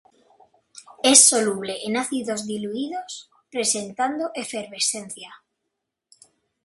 [1.03, 5.43] Es soluble en ácidos diluidos, presentando efervescencia.